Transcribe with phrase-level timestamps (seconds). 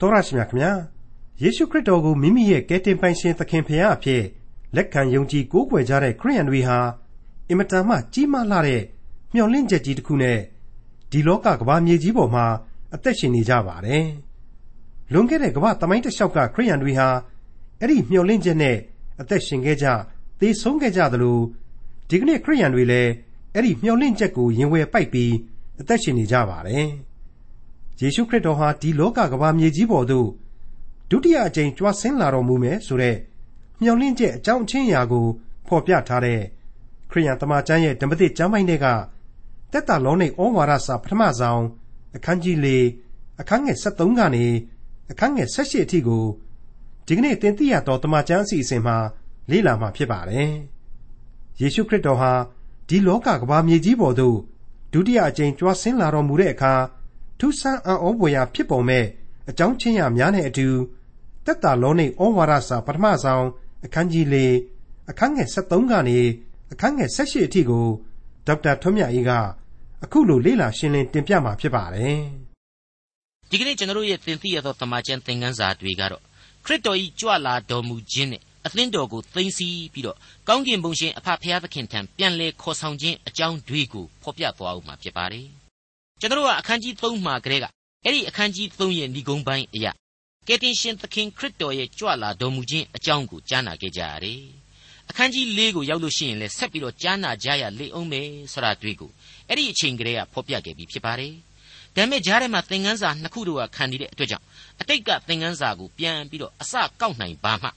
[0.00, 0.72] တော်ရရှိမြခင်ဗျာ
[1.42, 4.22] ယေရှုခရစ်တော်ကိုမိမိရဲ့ကယ်တင်ပိုင်ရှင်သခင်ဖရာအဖြစ်
[4.76, 6.78] လက်ခံယုံကြည်ကိုးကွယ်ကြတဲ့ခရိယန်တွေဟာ
[7.48, 8.82] အင်မတန်မှကြီးမားလာတဲ့
[9.34, 10.38] မျှော်လင့်ချက်ကြီးတစ်ခုနဲ့
[11.10, 12.46] ဒီလောကကမ္ဘာမြေကြီးပေါ်မှာ
[12.94, 14.06] အသက်ရှင်နေကြပါတယ်
[15.12, 17.08] လွန်ခဲ့တဲ့ကမ္ဘာသမိုင်းတစ်လျှောက်ကခရိယန်တွေဟာ
[17.80, 18.76] အဲ့ဒီမျှော်လင့်ချက်နဲ့
[19.20, 19.86] အသက်ရှင်ခဲ့ကြ
[20.40, 21.38] သေဆုံးခဲ့ကြသလို
[22.08, 23.10] ဒီကနေ့ခရိယန်တွေလည်း
[23.54, 25.34] အဲ့ဒီမျှော်လင့်ချက်ကိုရင်ဝယ်ပိုက်ပြီး
[25.80, 26.86] အသက်ရှင်နေကြပါတယ်
[28.00, 30.28] ယေရှုခရစ်တော်ဟာ ဒီလောကကမ္ဘာမြေကြီးပေါ်သို့
[31.10, 33.16] ဒုတိယအကြိမ် ကြွဆင်းလာတော်မူမယ်ဆိုတဲ့
[33.80, 35.26] မျှော်လင့်ချက် အကြောင်းအချင်းအရာကို
[35.66, 36.40] ဖော်ပြထားတဲ့
[37.10, 38.86] ခရိယန်တမန်ကျမ်းရဲ့ ဓမ္မသစ်ကျမ်းပိုင်းတွေက
[39.72, 41.64] တက်တာလောနေဩဝါဒစာ ပထမဆုံး
[42.16, 42.68] အခန်းကြီး၄
[43.40, 44.46] အခန်းငယ်73ကနေ
[45.10, 46.24] အခန်းငယ်78အထိကို
[47.06, 48.96] ဒီကနေ့သင်သိရတော့တမန်ကျမ်းအစီအစဉ်မှာ
[49.50, 50.52] လေ့လာမှာဖြစ်ပါတယ်။
[51.60, 52.32] ယေရှုခရစ်တော်ဟာ
[52.88, 54.38] ဒီလောကကမ္ဘာမြေကြီးပေါ်သို့
[54.92, 56.74] ဒုတိယအကြိမ်ကြွဆင်းလာတော်မူတဲ့အခါ
[57.38, 59.04] ထူးဆန်းအံ့ဩဖွယ်ရာဖြစ်ပုံမဲ့
[59.50, 60.68] အကြောင်းချင်းရာများနဲ့အတူ
[61.46, 63.46] တက်တာလောနေဩဝါဒစာပထမဆုံး
[63.84, 64.36] အခန်းကြီး၄
[65.10, 66.18] အခန်းငယ်73ကနေ
[66.72, 67.86] အခန်းငယ်78အထိကို
[68.46, 69.30] ဒေါက်တာထွန်းမြတ်အေးက
[70.04, 72.20] အခုလိုလေ့လာရှင်းလင်းတင်ပြมาဖြစ်ပါတယ်။
[73.50, 76.22] ဒီကနေ့ကျွန်တော်တို့ရဲ့သင်သိရသောတမန်ကျန်သင်ခန်းစာတွေကတော့
[76.64, 80.16] ခရစ်တော်၏ကြွလာတော်မူခြင်းနဲ့အသင်းတော်ကိုသိမ်းဆည်းပြီးတော့
[80.48, 85.48] ကောင်းကင်ဘုံရှင်အဖဖရာသခင်ထံပြန်လဲခေါ်ဆောင်ခြင်းအကြောင်းတွေကိုဖော်ပြသွားအောင်မှာဖြစ်ပါတယ်။
[86.20, 87.64] ကျွန်တော်တို့ကအခန်းကြီး3မှာကလေးက
[88.04, 89.92] အဲ့ဒီအခန်းကြီး3ရဲ့ဏိဂုံးပိုင်းအရာ
[90.46, 94.42] ကယ်တင်ရှင်သခင်ခရစ်တော်ရဲ့ကြွလာတော်မူခြင်းအကြောင်းကိုကြားနာခဲ့ကြရတယ်။
[95.10, 99.10] အခန်းကြီး၄ကိုရောက်လို့ရှိရင်လည်းဆက်ပြီးတော့ကြားနာကြရလေအောင်မယ်ဆိုတာတွေ့ကို
[99.48, 101.32] အဲ့ဒီအချိန်ကလေးကဖော်ပြခဲ့ပြီးဖြစ်ပါတယ်။
[101.94, 104.44] ဒါပေမဲ့ကြားထဲမှာသင်ခန်းစာနှစ်ခုတို့ကခံနေတဲ့အတွက်ကြောင့်
[104.80, 107.68] အတိတ်ကသင်ခန်းစာကိုပြန်ပြီးတော့အစကောက်နိုင်ပါမှ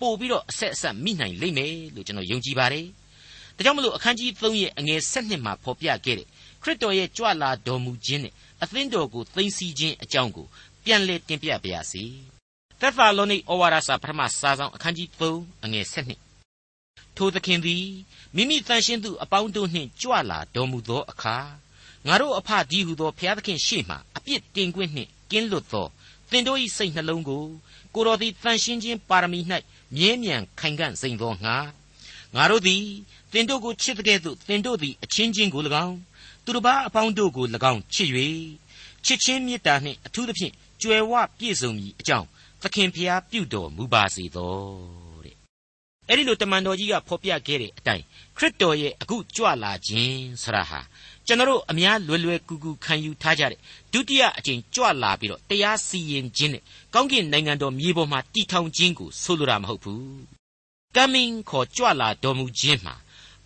[0.00, 2.86] ပို့ပြီးတော့အဆက်အဆက်မိနိုင်လိမ့်မယ်လို့ကျွန်တော်ယုံကြည်ပါတယ်။
[3.56, 6.28] ဒါကြောင့်မလို့အခန်းကြီး3ရဲ့အငယ်7မှာဖော်ပြခဲ့တဲ့
[6.62, 10.46] ခရစ်တော်ရဲ့ကြွလာတော်မူခြင်းနဲ့အသင်းတော်ကိုသိသိခြင်းအကြောင်းကို
[10.84, 12.04] ပြန်လည်တင်ပြပါရစေ။
[12.80, 15.86] သက်သာလောနိဩဝါဒစာပထမစာဆောင်အခန်းကြီး3အငယ်
[16.50, 17.86] 7ထိုသခင်သည်
[18.36, 21.36] မိမိတန်ရှင်းသူအပေါင်းတို့နှင့်ကြွလာတော်မူသောအခါ
[22.06, 25.86] ငါတို့အဖဒီဟုသောဘုရားသခင်ရှေ့မှအပြစ်တင်ခွင့်နှင့်ကင်းလွတ်သော
[26.30, 27.44] သင်တို့၏စိတ်နှလုံးကို
[27.94, 29.40] ကိုတော်သည်တန်ရှင်းခြင်းပါရမီ၌
[29.96, 31.56] မြဲမြံခိုင်ခံ့စိမ့်သောငါ
[32.34, 32.84] ငါတို့သည်
[33.32, 35.96] သင်တို့ကိုချစ်တဲ့ကဲ့သို့သင်တို့သည်အချင်းချင်းကို၎င်း
[36.50, 38.08] သူတစ်ပါးအပေါင်းတို့ကို၎င်းချစ်၍
[39.04, 40.52] ချစ်ချင်းမေတ္တာနှင့်အထူးသဖြင့်
[40.82, 42.26] ကြွယ်ဝပြည့်စုံမည်အကြောင်း
[42.62, 44.54] သခင်ဖျားပြုတော်မူပါစေသော
[45.24, 45.36] တဲ့
[46.08, 48.04] အဲ့ဒီလိုတမန်တော်ကြီးကဖော်ပြခဲ့တဲ့အတိုင်း
[48.36, 50.80] ခရစ်တော်ရဲ့အခုကြွလာခြင်းဆရာဟာ
[51.26, 53.58] ကျွန်တော်အများလွယ်လွယ်ကူကူခံယူထားကြတဲ့
[53.92, 56.62] ဒုတိယအကြိမ်ကြွလာပြီးတော့တရားစီရင်ခြင်းနဲ့
[56.94, 60.04] ကောင်းကင်နိုင်ငံတော်မြေပေါ်မှာတည်ထောင်ခြင်းကိုဆိုလိုတာမဟုတ်ဘူး။
[60.96, 62.94] coming ခေါ်ကြွလာတော်မူခြင်းမှာ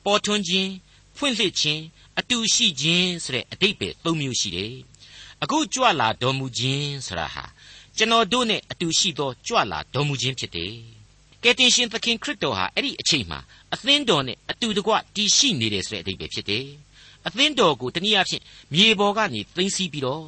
[0.05, 0.71] ပေါ်ထွန်းခြင်း
[1.17, 1.83] ဖွင့်လှစ်ခြင်း
[2.19, 4.75] အတူရှိခြင်းဆိုတဲ့အတိတ်ပဲသုံးမျိုးရှိတယ်။
[5.43, 7.45] အခုကြွလာတော်မူခြင်းဆိုတာဟာ
[7.97, 10.75] ကျွန်တော်တို့နဲ့အတူရှိသောကြွလာတော်မူခြင်းဖြစ်တယ်။
[11.43, 13.39] ကယ်တင်ရှင်သခင်ခရစ်တော်ဟာအဲ့ဒီအချိန်မှာ
[13.75, 16.67] အသင်းတော်နဲ့အတူတကွတည်ရှိနေတယ်ဆိုတဲ့အတိတ်ပဲဖြစ်တယ်။
[17.27, 18.43] အသင်းတော်ကိုတနည်းအားဖြင့်
[18.75, 20.27] မြေပေါ်ကနေသိမ်းဆည်းပြီးတော့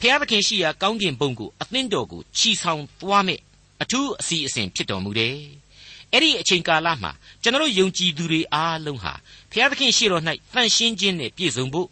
[0.00, 3.40] ဖျားသခင်ရှိရာကောင်းကင်ဘုံကိုအသင်းတော်ကိုချီဆောင်သွားမဲ့
[3.82, 5.36] အထူးအစီအစဉ်ဖြစ်တော်မူတယ်။
[6.12, 7.12] အဲ့ဒီအချိန်ကာလမှာ
[7.42, 9.14] ကျွန်တော်ယုံကြည်သူတွေအားလုံးဟာ
[9.51, 11.87] ဖျားသခင်ရှိတော်၌ဖန်ရှင်းခြင်းနဲ့ပြည့်စုံဖို့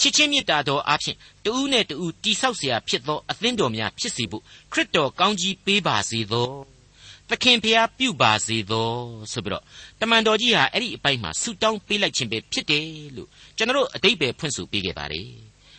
[0.00, 6.48] ချစ်ချင်းမေတ္တာတော်အဖျင်တဦးနဲ့တဦးတိဆောက်เสียဖြစ်သောအသင်းတော်များဖြစ်စေဖို့ခရစ်တော်ကောင်းကြီးပေးပါစေသော
[7.28, 8.90] သခင်ဖျားပြုပါစေသော
[9.32, 9.64] ဆိုပြီးတော့
[10.00, 15.30] တမန်တော်ကြီးဟာအဲ့ဒီအပိုင်းမှာဆုတောင်းပေးလိုက်ခြင်းပဲဖြစ်တယ်လို့ကျွန်တော်အတိတ်ပဲဖွင့်ဆိုပေးခဲ့ပါတယ်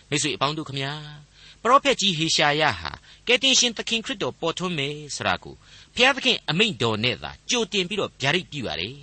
[0.09, 0.93] မိတ်ဆွေအပေါင်းတို့ခမညာ
[1.61, 2.91] ပရောဖက်ကြီးဟေရှာယဟာ
[3.27, 5.55] ကယ်တင်ရှင်သခင်ခရစ်တော်ပေါ်ထွန်းမယ်ဆိုတာကို
[5.95, 8.95] ဘုရားသခင်အမိန့်တော်နဲ့သာကြိုတင်ပြီးတော့ဗျာဒိတ်ပြုရတယ်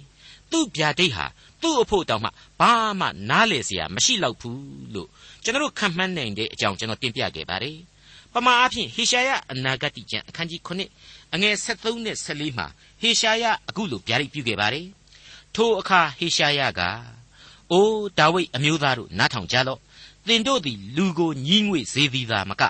[0.51, 1.27] သူ့ဗျာဒိတ်ဟာ
[1.64, 2.30] သူ့အဖို့တောင်မှ
[2.60, 5.10] ဘာမှနားလေစရာမရှိတော့ဘူးလို့
[5.44, 7.78] ကျွန်တော်ခံမှန်းနိုင်တဲ့အကြောင်းကျွန်တော်တင်ပြခဲ့ပါတယ်
[8.34, 12.68] ပမာအဖြစ်ဟေရှာယအနာဂတိကျမ်းအခန်းကြီး9အငယ်73နဲ့14မှာ
[13.02, 14.88] ဟေရှာယအခုလိုဗျာဒိတ်ပြုခဲ့ပါတယ်
[15.56, 16.82] ထိုအခါဟေရှာယက
[17.72, 19.80] အိုးဒါဝိဒ်အမျိုးသားတို့နားထောင်ကြလော့
[20.28, 22.64] သင်တို့သည်လူကိုညှီးငွေ့စေသည်သာမက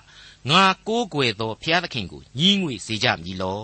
[0.49, 3.63] ငါကိုးကွယ်သောဘုရားသခင်ကိုညှီးငွေ့စေကြမည်လော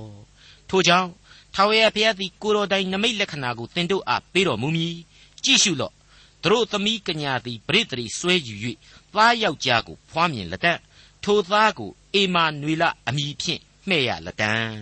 [0.69, 1.09] ထို့ကြောင့်
[1.55, 4.95] ထာဝရဘုရားသည်ကိုတော်တိုင်နမိတ်လက္ခဏာကိုသင်တို့အားပေးတော်မူမည်
[5.45, 5.93] ကြည့်ရှုလော့
[6.43, 8.55] သူတို့သမီးကညာသည်ပရိသေရီဆွဲယူ၍
[9.13, 10.79] သားယောက်ျားကိုဖွားမြင်လက်တန့်
[11.23, 14.73] ထိုသားကိုအေမာနွေလအမိဖြင့်မှဲ့ရလက်တန့်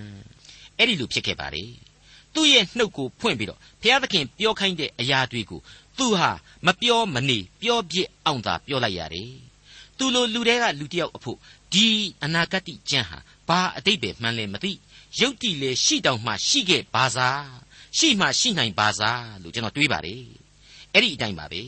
[0.78, 1.64] အဲ့ဒီလိုဖြစ်ခဲ့ပါလေ
[2.34, 5.62] သူ့ရဲ့နှုတ်ကိုဖွင့်ပြီးတော့ဘုရားသခင်ပြောခိုင်းတဲ့အရာတွေကို
[5.98, 6.32] သူဟာ
[6.66, 9.34] မပြောမနေပြောပြစ်အောင်သာပြောလိုက်ရတယ်
[9.98, 11.38] သူလိုလူတွေကလူတယောက်အဖို့
[11.74, 11.88] ဒီ
[12.24, 13.18] အနာဂတ်ကျမ်းဟာ
[13.48, 14.72] ဘာအတိတ်ပဲမှန်းလဲမသိ
[15.20, 17.46] ရုပ်တည်လေရှိတောင်မှရှိခဲ့ပါစား
[17.98, 20.47] ရှိမှရှိနိုင်ပါစားလို့ကျွန်တော်တွေးပါတယ်
[20.98, 21.62] အဲ့ဒီအတိုင်းပါပဲ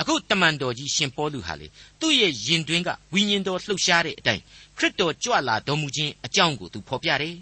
[0.00, 1.66] အခုတမန်တော်ကြီးရှင်ပေါလုဟာလေ
[2.00, 4.42] သူ့ရဲ့ယင်တွင်းကဝိညာဉ်တော်လှုပ်ရှားတဲ့အတိုင်း
[4.78, 7.36] ခရစ်တော်ကြွလာတော်မူခြင်းအကြောင်းကိုသူဖော်ပြတယ်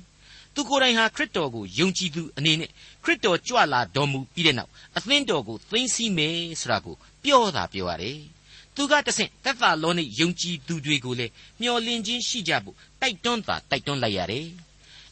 [0.55, 2.71] သူကိုယ်တိုင်ဟာခရစ်တော်ကိုယုံကြည်သူအနေနဲ့
[3.05, 6.95] ခရစ်တော်ကြွလာတော်မူပြီးတဲ့နောက်အသင်းတော်ကိုသိသိမယ်ဆိုတာကို
[7.25, 8.19] ပြောတာပြောရတယ်
[8.75, 14.47] သူကတဆင့်သက်သာလောနိယုံကြည်သူတွေကိုလည်းမျှော်လင့်ခြင်းရှိကြဖို့တိုက်တွန်းတာတိုက်တွန်းလိုက်ရတယ်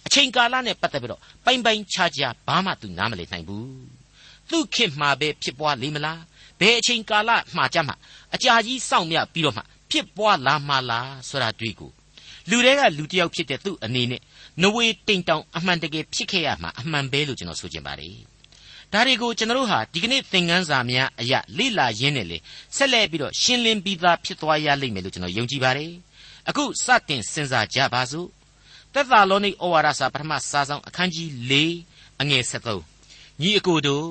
[0.07, 4.04] အချိန်ကာလနဲ့ပတ်သက်ပြီးတော့ပိုင်ပိုင်ခြားခြားဘာမှသူနားမလည်နိုင်ဘူး
[4.50, 6.20] သူခင်မှာပဲဖြစ်ပွားလိမ့်မလား
[6.61, 7.94] ဘယ်အချိန်ကာလမှာကြမှာ
[8.35, 11.91] အကြာကြီးစောင့်မြပြီးတော့မှဖြစ်ပွားလာမှလားဆိုတာတွေ့ကို
[12.50, 14.20] လူတွေကလူတစ်ယောက်ဖြစ်တဲ့သူ့အနေနဲ့
[14.62, 18.17] နဝေတိမ်တောင်အမှန်တကယ်ဖြစ်ခဲ့ရမှာအမှန်ပဲလို့ကျွန်တော်ဆိုချင်ပါတယ်
[18.93, 22.38] ဒါတွေကိုကျွန်တော်တို့ဟာဒီကနေ့သင်ခန်းစာများအရာလေ့လာရင်းနဲ့လေ
[22.76, 25.93] ဆက်လက်ပြီးတော့ရှင်းလင်းပြီးသားဖြစ်သွားရလိမ့်မယ်လို့ကျွန်တော်ယုံကြည်ပါတယ်
[26.49, 28.29] အခုစတင်စဉ်းစားကြပါစို့
[28.94, 31.52] သက်သာလောနိဩဝါဒစာပထမစာဆောင်အခန်းကြီး၄
[32.20, 34.06] အငယ်73ညီအကိုတို့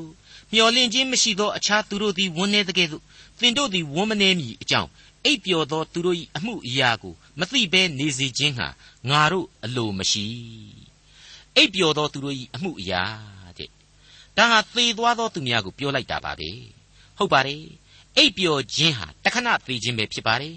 [0.53, 3.03] မျော်လင့်ခြင်းမရှိသောအခြားသူတို့သည်ဝန်းနေတကယ်သို့
[3.39, 4.89] သင်တို့သည်ဝန်းမနေမည်အကြောင်း
[5.25, 8.67] အိပ်ပျော်သောသူတို့၏အမှုအရာကိုမသိဘဲနေစေခြင်းဟာ
[9.09, 10.25] ငါတို့အလိုမရှိ
[11.55, 13.03] အိပ်ပျော်သောသူတို့၏အမှုအရာ
[13.57, 13.69] တဲ့
[14.37, 16.49] ဒါဟာသေသွားသောသူများကိုပြောလိုက်တာပါပဲ
[17.17, 17.63] ဟုတ်ပါတယ်
[18.17, 20.55] အိပ်ပျော်ခြင်းဟာတခဏသေခြင်းပဲဖြစ်ပါတယ်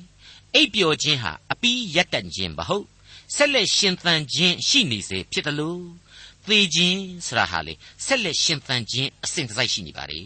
[0.55, 2.87] အိပ်ပျော်ခြင်းဟာအပီးရက်တန့်ခြင်းမဟုတ်
[3.35, 5.83] ဆက်လက်ရှင်သန်ခြင်းရှိနေစေဖြစ်တယ်လို့
[6.49, 10.21] သေခြင်းဆိုတာဟာလေဆက်လက်ရှင်သန်ခြင်းအစဉ်တစိုက်ရှိနေပါလေ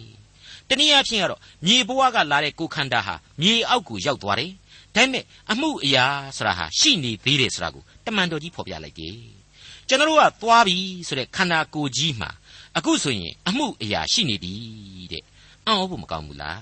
[0.68, 4.52] တနည်းအားဖြင့်ကတော့မြေဘဝကလာတဲ့ကိုခန္ဓာဟာမြေအောက်ကိုရောက်သွားတယ်
[4.94, 6.04] ဒါပေမဲ့အမှုအရာ
[6.36, 9.16] ဆိုတာဟာရှိနေသေးတယ်ဆိုတာကိုတမန်တော်ကြီးဖော်ပြလိုက်တယ်
[9.88, 10.76] ကျွန်တော်တို့ကသွားပြီ
[11.08, 12.30] ဆိုတဲ့ခန္ဓာကိုယ်ကြီးမှာ
[12.76, 14.52] အခုဆိုရင်အမှုအရာရှိနေပြီ
[15.12, 15.24] တဲ့
[15.66, 16.60] အံ့ဩဖို့မကောင်းဘူးလား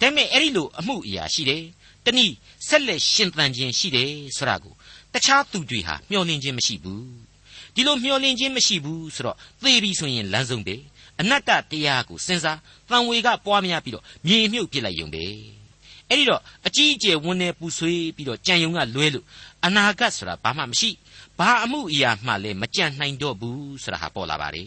[0.00, 1.62] ဒါပေမဲ့အဲ့ဒီလိုအမှုအရာရှိတယ်
[2.04, 2.34] တနည်း
[2.68, 4.74] ဆက်လက်ရှင်သန်ခြင်းရှိတယ်ဆိုတာကို
[5.12, 7.25] တခြားသူတွေဟာမျှော်လင့်ခြင်းမရှိဘူး
[7.74, 10.76] ဒီလိုမျှော်လင့်ခြင်းမရှိဘူးဆိုတော့သေပြီဆိုရင်လမ်းဆုံးပဲ
[11.20, 12.58] အနတ္တတရားကိုစဉ်းစား
[12.90, 15.24] တန်ဝေကပွားများပြီးတော့မြေမြုပ်ပြစ်လိုက်ရုံပဲ
[16.08, 19.24] အဲ့ဒီတော့အကြီးအကျယ်ဝန်းနေပူဆွေးပြီးတော့ကြံယုံကလွဲလို့
[19.64, 20.90] အနာဂတ်ဆိုတာဘာမှမရှိ
[21.38, 24.64] ဘာအမှုအရာမှလည်းမကြံနိုင်တော့ဘူးဆိုတာဟာပေါ်လာပါလေ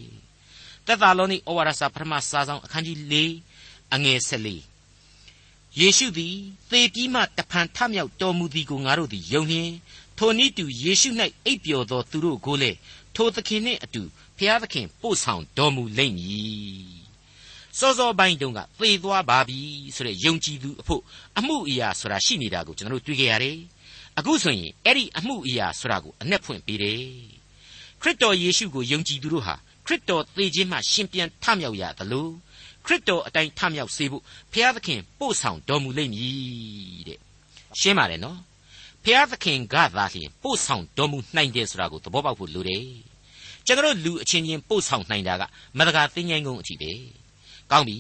[0.85, 3.15] တက်တာလုံးဤဩဝါဒစာပထမစာဆောင်အခန်းကြီး၄
[3.93, 4.57] အငယ်၁၄
[5.79, 6.35] ယေရှုသည်
[6.71, 9.71] သေပြီးမှတဖန်ထမြောက်တော်မူသည်ကိုငါတို့သည်ယုံလျင်
[10.21, 11.09] ထိုနည်းတူယေရှု၌
[11.45, 12.77] အိပ်ပျော်သောသူတို့ကိုလည်း
[13.15, 14.01] ထိုသခင်နှင့်အတူ
[14.37, 16.99] ဖျားသခင်ပို့ဆောင်တော်မူလိမ့်မည်
[17.79, 19.59] စောစောပိုင်းတုန်းကသေသွားပါပြီ
[19.95, 21.01] ဆိုတဲ့ယုံကြည်သူအဖို့
[21.37, 23.57] အမှုအရာဆိုတာရှိနေတာကိုကျွန်တော်တို့တွေ့ကြရတယ်
[24.17, 27.03] အခုဆိုရင်အဲ့ဒီအမှုအရာဆိုတာကိုအ내ဖွင့်ပေးတယ်
[28.01, 29.55] ခရစ်တော်ယေရှုကိုယုံကြည်သူတို့ဟာ
[29.85, 32.27] ခရစ်တော်သေခြင်းမှရှင်ပြန်ထမြောက်ရသလို
[32.85, 37.19] ခရစ်တော်အတိုင်းထမြောက်စေဖို့ဘုရားသခင်ပို့ဆောင်တော်မူလိမ့်မည်တဲ့
[37.79, 38.48] ရှင်းပါတယ်နော်
[39.08, 42.86] ဘုရားသခင်ကသာလျှင်ပို့ဆောင်တော်မူနိုင်တယ်ဆိုတာကိုသဘောပေါက်ဖို့လိုတယ်
[43.66, 45.42] ကျွန်တော်လူအချင်းချင်းပို့ဆောင်နိုင်တာက
[45.78, 46.92] မတကာသင်္ချိုင်းကုန်းအထိပဲ
[47.70, 47.98] ကောင်းပြီ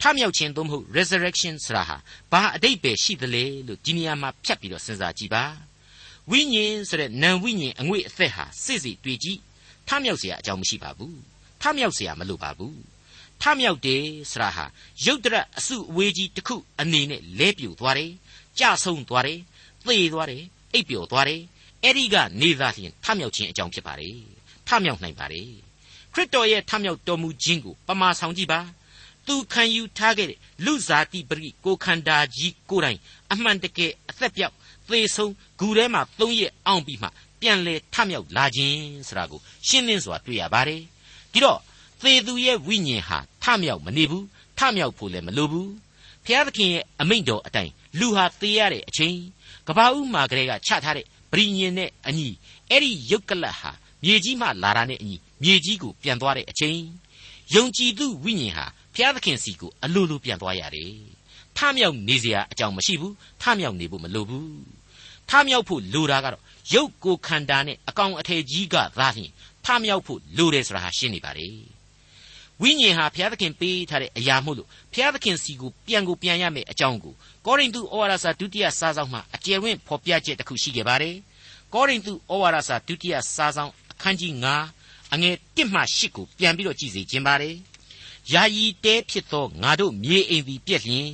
[0.00, 1.96] ထမြောက်ခြင်းသို့မဟုတ် resurrection ဆိုတာဟာ
[2.32, 5.44] ဘာအတိတ်ပဲရှိသလဲလို့ဒီနေရာမှာဖြတ်ပြီးတော့စဉ်းစားကြည့်ပါ
[6.30, 9.38] ဝိညာဉ်ဆိုတဲ့နံဝိညာဉ်အငွေ့အသက်ဟာစစ်စစ်တွေ့ကြည့်
[9.88, 11.18] ထမြောက်เสียအကြောင်းမရှိပါဘူး
[11.62, 12.80] ထမြောက်เสียမလိုပါဘူး
[13.42, 14.64] ထမြောက်တယ်ဆိုတာဟာ
[15.04, 18.12] ရုတ်တရက်အစုအဝေးကြီးတစ်ခုအနေနဲ့လဲပြိုသွားတယ်
[18.58, 19.40] ကြဆုံသွားတယ်
[19.87, 20.43] သေသွားတယ်
[20.73, 21.41] အိပ်ပျော်သွားတယ်
[21.83, 24.09] အဲ့ဒီကနေသာလျှင်ထမြောက်ခြင်းအကြောင်းဖြစ်ပါလေ
[24.67, 25.41] ထမြောက်နိုင်ပါလေ
[26.13, 28.59] ခရစ်တော်ရဲ့ထမြောက်တော်မူခြင်းကိုပမာဆောင်ကြည့်ပါ
[29.27, 32.99] သူခံယူထားခဲ့တဲ့လူစားတိပရိကိုခန္ဓာကြီးကိုယ်တိုင်
[33.31, 34.55] အမှန်တကယ်အသက်ပြောက်
[34.87, 37.09] သေဆုံးဂူထဲမှာသုံးရက်အောင်ပြီးမှ
[37.41, 40.81] ပြန်လဲထမြောက်လာခြင်းဆိုတာကိုရှင်းလင်းစွာတွေ့ရပါတယ်
[41.31, 41.59] ဒီတော့
[42.01, 44.25] သေသူရဲ့ဝိညာဉ်ဟာထမြောက်မနေဘူး
[44.57, 45.71] ထမြောက်ဖို့လည်းမလိုဘူး
[46.25, 49.17] ဖျားသခင်ရဲ့အမိန့်တော်အတိုင်းလူဟာသေရတဲ့အချိန်
[49.67, 52.27] ကဘာဦးမာကလေးကချထားတဲ့ဗြိညင်နဲ့အညီ
[52.69, 53.71] အဲ့ဒီယုတ်ကလတ်ဟာ
[54.03, 56.79] မြေကြီးမှလာတာနဲ့အညီမြေကြီးကိုပြန်သွားတဲ့အချိန်
[57.55, 60.91] ယုံကြည်သူဝိညာဉ်ဟာဘုရားသခင်စီကိုအလိုလိုပြန်သွားရတယ်။
[61.57, 64.47] ထမြောက်နေစရာအကြောင်းမရှိဘူး။ထမြောက်နေဖို့မလိုဘူး။
[65.29, 66.43] ထမြောက်ဖို့လိုတာကတော့
[66.73, 69.31] ရုပ်ကိုခန္ဓာနဲ့အကောင်အထည်ကြီးကသာလျှင်
[69.65, 71.49] ထမြောက်ဖို့လိုတယ်ဆိုတာဟာရှင်းနေပါလေ။
[72.61, 77.13] ဝိညာဉ်ဟာဘုရားသခင်ပေးထားတဲ့အရာမို့လို့ဘုရားသခင်စီကိုပြန်ကိုပြန်ရမယ်အကြောင်းကို
[77.45, 81.15] ကောရိန္သုဩဝါဒစာဒုတိယစာဆောင်မှာအကျယ်ဝင့်ဖော်ပြချက်တစ်ခုရှိခဲ့ပါတယ်။
[81.73, 84.33] ကောရိန္သုဩဝါဒစာဒုတိယစာဆောင်အခန်းကြီး
[84.73, 87.55] 9အငယ်1မှ8ကိုပြန်ပြီးတော့ကြည့်စေခြင်းပါတယ်။
[88.33, 91.09] ယာယီတဲဖြစ်သောငါတို့မြေအိမ်သည်ပြက်လျင်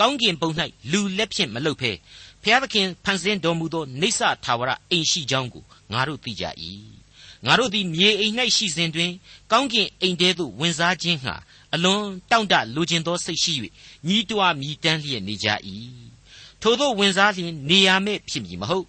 [0.00, 0.50] ကောင်းကင်ဘုံ၌
[0.92, 1.92] လူလက်ဖြင့်မလုတ်ဖဲ
[2.42, 6.44] ဖျားသခင်ဖန်ဆင်းတော်မူသောနေဆထာဝရအိမ်ရှိကြောင်းကိုငါတို့သိကြ၏
[7.46, 9.12] ငါတို့သည်မြေအိမ်၌ရှိစဉ်တွင်
[9.52, 11.34] ကောင်းကင်အိမ်ထဲသို့ဝင်စားခြင်းဟာ
[11.74, 13.54] အလွန်တောင့်တလိုချင်သောစိတ်ရှိ၍
[14.06, 15.48] ညီးတွားမြည်တမ်းလျက်နေကြ၏
[16.62, 18.86] ထို့သောဝင်စားလျင်နေရမဲ့ဖြစ်မည်မဟုတ်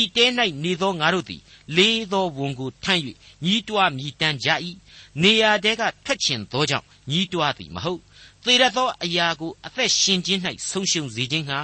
[0.00, 0.26] ဤတဲ၌
[0.64, 1.40] နေသောငါတို့သည်
[1.76, 3.02] လေးသောဝန်ကိုထမ်း၍
[3.44, 4.48] ညီးတွားမြည်တမ်းကြ၏
[5.22, 8.00] နေရာတဲကထွက်ချင်သောကြောင့်ညီးတွားသည်မဟုတ်
[8.44, 11.60] သေရသောအရာကိုအသက်ရှင်ခြင်း၌ဆုံးရှုံးစေခြင်းဟာ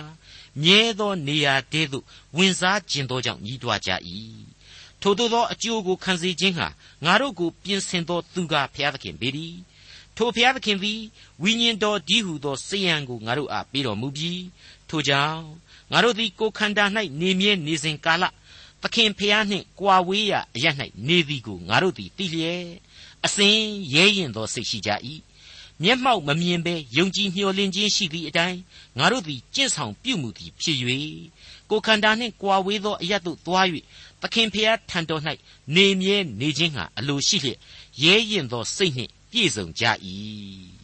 [0.63, 2.05] မြဲသောနေရာတည်းသို့
[2.37, 3.91] ဝင်စားခြင်းသောကြောင့်ညီးတွားကြ၏
[5.07, 6.69] ထို့သောအကျိုးကိုခံစေခြင်းဟာ
[7.05, 9.55] ငါတို့ကိုပြင်ဆင်သောသူကဘုရားသခင်ပေသည်
[10.17, 11.01] ထိုဘုရားသခင်သည်
[11.43, 14.45] ဝိညာဉ်တော်ဒီဟုသောစေယံကိုငါတို့အားပေးတော်မူပြီး
[14.89, 15.43] ထိုကြောင့်
[15.93, 16.85] ငါတို့သည်ကိုယ်ခန္ဓာ၌
[17.21, 18.25] နေမြဲနေစဉ်ကာလ
[18.83, 20.67] သခင်ဖျားနှင့်ကြွာဝေးရာအရ၌
[21.09, 22.67] နေသည်ကိုငါတို့သည်သိလျက်
[23.27, 23.57] အစဉ်
[23.95, 24.91] ရဲရင်သောစိတ်ရှိကြ၏
[25.83, 28.59] မျက်မှောက်မမြင်ဘဲယုံကြည်မျှော်လင့်ခြင်းရှိသည့်အတိုင်း
[28.99, 30.79] ငါတို့သည်ကြင့်ဆောင်ပြုမှုသည်ဖြစ်၍
[31.71, 33.67] ကိုယ်ခန္ဓာနှင့်ကြွာဝေးသောအရသို့သွား၍
[34.23, 35.23] သခင်ဖျားထံတော်၌
[35.77, 37.59] နေမြဲနေခြင်းဟာအလိုရှိလျက်
[38.03, 39.85] ရဲရင်သောစိတ်နှင့်ပြည့်စုံကြ၏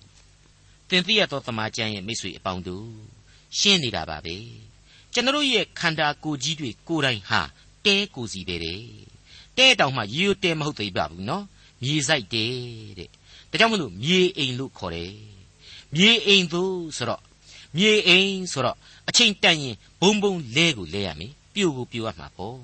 [0.88, 2.90] တင်သိရသောတမန်ကျမ်းရဲ့မိတ်ဆွေအပေါင်းတို့
[3.58, 4.36] ရှင်းနေတာပါပဲ
[5.12, 7.40] ကျွန်တော်ရဲ့ခန္ဓာကိုယ်ကြီးတွေကိုယ်တိုင်ဟာ
[7.84, 8.80] တဲကိုစီပဲတဲ့
[9.56, 11.44] တဲတောင်မှရိုးရိုးတဲမဟုတ်သေးပါဘူးနော်
[11.82, 12.46] မြေဆိုင်တဲ
[12.98, 15.14] တဲ့ဒါကြောင့်မလို့မြေအိမ်လို့ခေါ်တယ်
[15.94, 17.22] မြေအိမ်သို့ဆိုတော့
[17.76, 18.76] မြေအိမ်ဆိုတော့
[19.08, 22.58] အချိန်တန်ရင်ဘုံဘုံလဲကိုလဲရမယ်ပြို့ကိုပြို့ရမှာပေါ့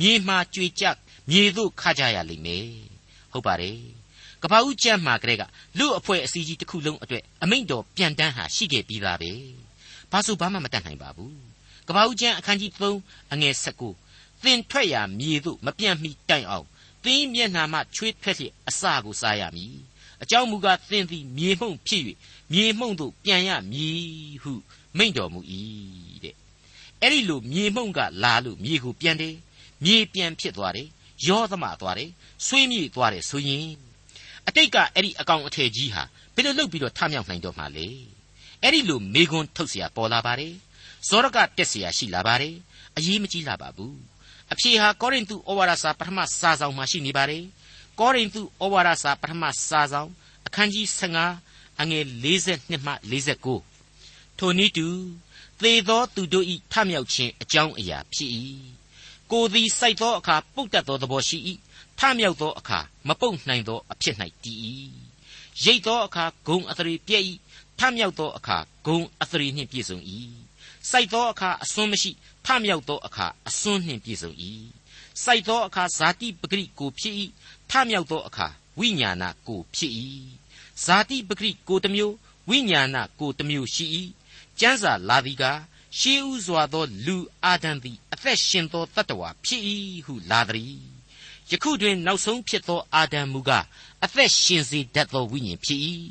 [0.00, 0.84] မြေမှာကြွေကြ
[1.30, 2.68] မြေသို့ခကြရလိမ့်မယ်
[3.32, 3.78] ဟုတ်ပါတယ်
[4.42, 5.42] ကပ္ပဦးကျမ်းမှာကလေးက
[5.78, 9.32] လူအဖွဲ့အစည်းကြီးတစ်ခုလုံးအတွက်အမိန့်တော်ပြန်တန်းဟာရှိခဲ့ပြီးသားပဲ
[10.10, 11.36] ဘာလို့ဘာမှမတတ်နိုင်ပါဘူး
[11.88, 12.72] ကပ္ပဦးကျမ်းအခန်းကြီး
[13.02, 13.54] 3အငယ်
[14.00, 16.66] 19သင်ထွက်ရာမြေသို့မပြန့်မီတိုင်အောင်
[17.04, 19.74] သင်မျက်နှာမှချွေးထွက်လျက်အစာကိုစားရမည်
[20.22, 22.02] အကြောင်းမူကားသင်သည်မြေမှုန့်ဖြစ်၍
[22.52, 24.52] မြေမှုန့်သို့ပြန်ရမည်ဟု
[24.96, 25.40] မိန့်တော်မူ၏
[26.24, 26.34] တဲ့
[27.00, 29.34] အဲ့ဒီလိုမြေမှုန့်ကလာလို့မြေကိုပြန်တယ်
[29.85, 30.87] မြေပြန်ဖြစ်သွားတယ်
[31.27, 32.11] ရောသမသွားတယ်
[32.45, 33.67] ဆွေးမြေ့သွားတယ်ဆိုရင်
[34.47, 36.03] အတိတ်ကအဲ့ဒီအကောင်အထည်ကြီးဟာ
[36.35, 37.87] ဘယ်လိုလုပ်ပြီးတော့ထမြောက်နိုင်တော့မှလဲ
[38.63, 40.53] အဲ့ဒီလိုမေခွန်းထုတ်เสียပေါ်လာပါတယ်
[41.07, 42.55] ဇောရကတက်เสียရှိလာပါတယ်
[42.97, 43.97] အရေးမကြီးလာပါဘူး
[44.51, 47.43] အဖြေဟာကောရိန္သုဩဝါဒစာပထမစာဆောင်မှာရှိနေပါတယ်
[47.99, 50.09] ကောရိန္သုဩဝါဒစာပထမစာဆောင်
[50.47, 50.85] အခန်းကြီး
[51.33, 52.93] 15အငယ်42မှ
[53.61, 54.87] 49ထိုနည်းတူ
[55.61, 58.31] သေသောသူတို့၏ထမြောက်ခြင်းအကြောင်းအရာဖြစ်၏
[59.34, 61.38] ကိုသည်စိုက်သောအခါပုတ်တတ်သောသဘောရှိ၏
[61.98, 64.58] ထမြောက်သောအခါမပုတ်နိုင်သောအဖြစ်၌တည်၏
[65.64, 67.24] ရိတ်သောအခါဂုံအသရေပြည့်၏
[67.78, 69.98] ထမြောက်သောအခါဂုံအသရေနှင့်ပြည့်စုံ၏
[70.90, 72.10] စိုက်သောအခါအစွန်းမရှိ
[72.44, 74.32] ထမြောက်သောအခါအစွန်းနှင့်ပြည့်စုံ၏
[75.22, 77.14] စိုက်သောအခါဇာတိပဂရိကိုဖြစ်၏
[77.70, 78.46] ထမြောက်သောအခါ
[78.78, 79.92] ဝိညာဏကိုဖြစ်၏
[80.84, 82.14] ဇာတိပဂရိကိုတစ်မျိုး
[82.48, 83.86] ဝိညာဏကိုတစ်မျိုးရှိ၏
[84.60, 85.44] ကျမ်းစာလာသည်က
[85.98, 89.62] ရှေးဥစွာသောလူအာဒံသည်အသက်ရှင်သောတတ္တဝါဖြစ်၏
[90.06, 90.82] ဟုလာသည်
[91.50, 93.64] ယခုတွင်နောက်ဆုံးဖြစ်သောအာဒံမူကား
[94.04, 95.80] အသက်ရှင်စေတတ်သောဝိညာဉ်ဖြစ်၏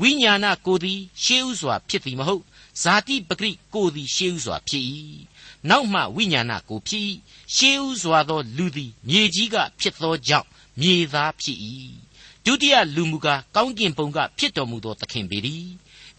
[0.00, 2.42] ဝိညာဏကိုသည်ရှေးဥစွာဖြစ်သည်မဟုတ်
[2.82, 4.84] ဇာတိပဂရိကိုသည်ရှေးဥစွာဖြစ်၏
[5.68, 7.04] နောက်မှဝိညာဏကိုဖြစ်၏
[7.54, 10.48] ရှေးဥစွာသောလူသည်မြေကြီးကဖြစ်သောကြောင့်
[10.80, 11.58] မြေသားဖြစ်၏
[12.44, 15.66] ဒုတိယလူမူကားကောင်းကင်ဘုံကဖြစ်တော်မူသောသခင်ပေသည်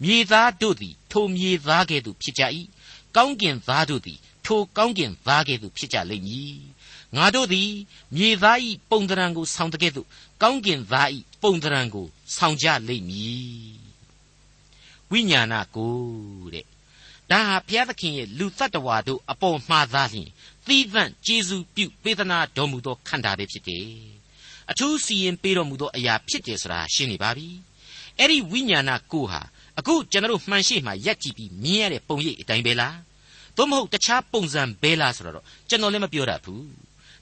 [0.04, 2.44] မြေသားတို့သည်ထိုမြေသားကဲ့သို့ဖြစ်ကြ၏
[3.16, 6.58] ကောင်းကင်သားတို့သည်ထိုကောင်းကင်သားကဲ့သို့ဖြစ်ကြလိမ့်မည်
[7.16, 7.72] ငါတို့သည်
[8.16, 10.08] မြေသားဤပုံတရံကိုဆောင်တဲ့ကဲ့သို့
[10.42, 12.06] ကောင်းကင်သားဤပုံတရံကို
[12.38, 13.76] ဆောင်ကြလိမ့်မည်
[15.12, 15.96] ဝိညာဏကို
[16.54, 16.66] တဲ့
[17.32, 20.30] ဒါဟာဘုရားသခင်ရဲ့လူတ attva တို့အပေါ်မှားသားလျင်
[20.68, 23.90] သီးသန့်ကျေးဇူးပြုပေးသနာတော်မူသောခန္ဓာပဲဖြစ်တယ်
[24.72, 27.48] အထူးစီရင်ပေးတော်မူသောအရာဖြစ်တယ်ဆိုတာရှင်းနေပါပြီ
[28.20, 29.42] အဲ့ဒီဝိညာဏကိုဟာ
[29.80, 32.98] အခုကျွန်တော်မှန်ရှိမှရက်ကြည့်ပြီးမြင်ရတဲ့ပုံရိပ်အတိုင်းပဲလား
[33.58, 36.66] သို့မဟုတ်တခြားပုံစံပဲလားဆိုတော့ကျွန်တော်လည်းမပြောတတ်ဘူး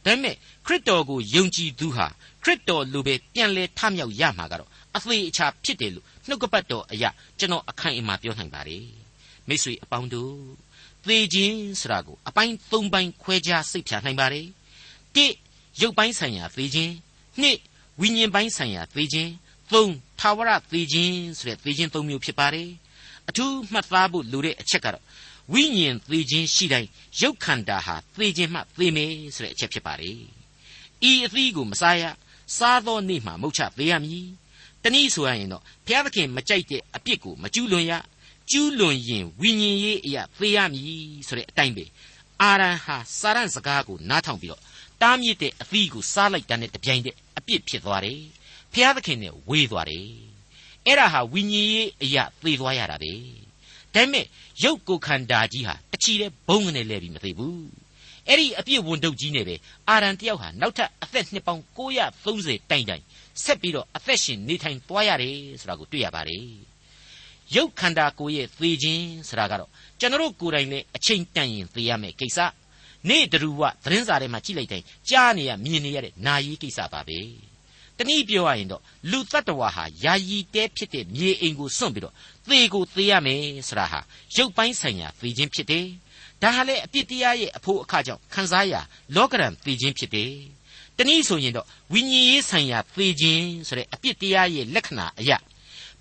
[0.06, 2.08] ဒါပေမဲ့ခရစ်တော်ကိုယုံကြည်သူဟာ
[2.44, 8.86] ခရစ်တော်လိုပဲပြန်လဲထမြောက်ရမှာကတော့အသေးအချာဖြစ်တယ်လို့နှုတ်ကပတ်တော်အရာကျွန်တော်အခိုင်အမာပြောနိုင်ပါတယ်
[9.48, 10.34] မိတ်ဆွေအပေါင်းတို့
[11.08, 14.48] သေခြင်းဆိုတာကိုအပိုင်း၃ပိုင်းခွဲခြားစိတ်ဖြာနိုင်ပါတယ်
[15.16, 15.20] ၁
[15.82, 16.92] ရုပ်ပိုင်းဆိုင်ရာသေခြင်း
[17.42, 17.46] ၂
[18.02, 19.32] ဝိညာဉ်ပိုင်းဆိုင်ရာသေခြင်း
[19.72, 19.86] ၃
[20.20, 22.70] ထာဝရသေခြင်းဆိုတဲ့သေခြင်း၃မျိုးဖြစ်ပါတယ်
[23.30, 25.04] အထူးမှတ်သားဖို့လိုတဲ့အချက်ကတော့
[25.54, 26.90] ဝိညာဉ်သေခြင်းရှိတိုင်း
[27.22, 30.18] ရုပ်ခန္ဓာဟာသေခြင်းမှသေမယ်ဆိုတဲ့အချက်ဖြစ်ပါတယ်
[31.10, 32.04] ဤအသီးကိုမစားရ
[32.58, 34.28] စားသောနေ့မှာမုတ်ချသေးရမည်
[34.84, 37.94] တနည်းဆိုရရင်တော့ဘုရားသခင်မကြိုက်တဲ့အပြစ်ကိုမကျူးလွန်ရ
[38.52, 41.86] ကျူးလွန်ရင်ဝိညာဉ်ရေးအရာသေရမည်ဆိုတဲ့အတိုင်းပဲ
[42.42, 44.62] အာရန်ဟာစာရန်စကားကိုနားထောင်ပြီးတော့
[45.02, 48.20] တားမြစ်တဲ့အသီးကိုစားလိုက်တဲ့တပြိုင်တည်းအပြစ်ဖြစ်သွားတယ်
[48.74, 50.08] ဖျားသခင်နဲ့ဝေးသွားတယ်
[50.86, 53.14] အဲ့ဒါဟာဝိညာဉ်ရေးအရာသေသွားရတာပဲ
[53.94, 54.26] ဒါပေမဲ့
[54.64, 57.68] ရုပ်ကိုယ်ခန္ဓာကြီးဟာတချီတဲ့ဘုံကနေလဲပြီးမသေးဘူး
[58.28, 59.56] အဲ့ဒီအပြစ်ဝန်တုပ်ကြီးနဲ့ပဲ
[59.90, 63.04] အာရန်တယောက်ဟာနောက်ထပ်အသက်နှစ်ပေါင်း930တိုင်တိုင်
[63.44, 66.48] ဆက်ပြီးတော့အသက်ရှင်နေထိုင်သွားရတယ်ဆိုတာကိုတွေ့ရပါတယ်
[67.56, 72.40] ရုပ်ခန္ဓာကိုယ်ရဲ့သေခြင်းဆိုတာကတော့ကျွန်တော်ကိုယ်တိုင်လည်းအချိန်တန်ရင်သေရမယ်ကိစ္စ
[73.10, 77.53] နေ့တရူဝသတင်းစာထဲမှာကြည့်လိုက်တိုင်းကြားနေရမြင်နေရတဲ့နာယီကိစ္စပါပဲတ
[78.10, 78.82] နည်းပြောရရင်တော့
[79.12, 82.14] လူတ attva ဟာယာယီတဲဖြစ်တဲ့မြေအိမ်ကိုစွန့်ပြီးတော့
[82.48, 84.00] သေကိုသေရမယ်ဆိုတာဟာ
[84.36, 85.86] ရုပ်ပိုင်းဆိုင်ရာသေခြင်းဖြစ်တယ်
[86.42, 88.74] ဒါဟာလေအပြစ်တရားရဲ့အဖို့အခါကြောင့်ခံစားရ
[89.16, 90.34] လောကရန်သေခြင်းဖြစ်တယ်
[90.98, 95.38] တနည်းဆိုရင်တော့ဝိညာဉ်ရေးဆိုင်ရာသေခြင်းဆိုတဲ့အပြစ်တရားရဲ့လက္ခဏာအရာ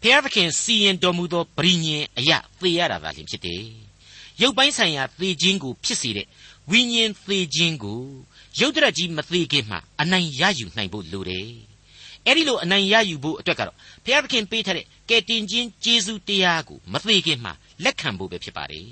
[0.00, 3.64] ဘုရားသခင်စီရင်တော်မူသောပရိညင်အရာသေရတာသာလျှင်ဖြစ်တယ်
[4.42, 6.26] ရုပ်ပိုင်းဆိုင်ရာသေခြင်းကိုဖြစ်စေတဲ့
[6.71, 8.02] ဝိညာဉ်သေခြင်းကို
[8.61, 11.71] ရုပ်တရက်ကြီးမသေးခင်မှာအနိုင်ရယူနိုင်ဖို့လိုတယ်
[12.26, 17.52] အဲ့ဒီလိုအနိုင်ရယူဖို့အတွက်ကတော့ဘုရားသခင်ပေးထားတဲ့ကယ်တင်ခြင်းကျေးဇူးတရားကိုမသေးခင်မှာ
[17.84, 18.86] လက်ခံဖို့ပဲဖြစ်ပါတယ်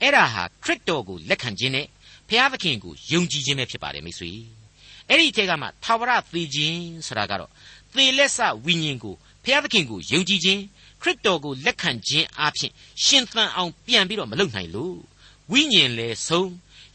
[0.00, 1.86] အဲ့ဒါဟာခရစ်တော်ကိုလက်ခံခြင်းနဲ့
[2.28, 4.30] ဘုရားသခင်ကိုယုံကြည်ခြင်းပဲဖြစ်ပါတယ်မိတ်ဆွေ
[5.08, 7.50] အဲ့ဒီအထက်ကမှသာဝရသေခြင်းဆိုတာကတော့
[7.94, 10.60] သေလက်စဝိညာဉ်ကိုဘုရားသခင်ကိုယုံကြည်ခြင်း
[11.02, 12.72] ခရစ်တော်ကိုလက်ခံခြင်းအပြင်
[13.04, 14.96] ရှင်သန်အောင်ပြန်ပြီးတော့မလုပ်နိုင်လို့
[15.50, 16.50] ဝိညာဉ်လည်းဆုံး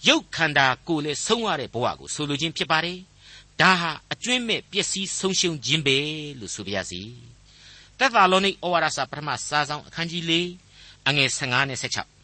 [0.07, 2.97] ရုပ်ခန္ဓာကိုယ်လည်းဆုံးရတဲ့ဘဝကိုဆိုလိုခြင်းဖြစ်ပါတယ်
[3.61, 5.97] ဒါဟာအကျွင့်မဲ့ပျက်စီးဆုံးရှုံးခြင်းပဲ
[6.39, 7.01] လို့ဆိုပါရစေ
[7.97, 10.33] သက်သာလောနိဩဝါဒစာပထမစာဆောင်အခန်းကြီး၄
[11.07, 11.79] အငယ်15နဲ့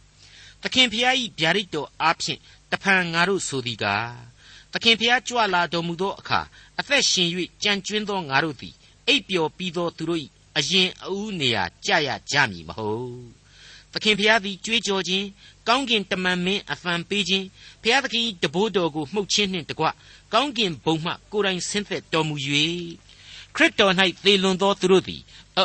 [0.09, 2.39] 16သခင်ဖျားဤဗျာဒိတ်တော်အားဖြင့်
[2.71, 4.09] တဖန်ငါတို့ဆိုသည်ကား
[4.73, 6.41] သခင်ဖျားကြွလာတော်မူသောအခါ
[6.79, 7.29] အသက်ရှင်၍
[7.63, 8.73] ကြံကျွင်းသောငါတို့သည်
[9.07, 10.19] အိပ်ပျော်ပြီးသောသူတို့၏
[10.57, 13.44] အရင်အဦးနေရာကြရကြမည်မဟုတ်
[13.95, 15.25] သခင်ဖျားသည်ကြွေးကြော်ခြင်း
[15.67, 17.45] ကောင်းကင်တမန်မင်းအဖန်ပေးခြင်း
[17.83, 19.85] ဖျားသခင်တဘိုးတော်ကိုမှုတ်ခြင်းနှင့်တကွ
[20.33, 22.35] ကောင်းကင်ဘုံမှကိုယ်တိုင်ဆင်းသက်တော်မူ၍
[23.55, 23.93] ခရစ်တော်၌
[24.25, 25.21] သေလွန်သောသူတို့သည်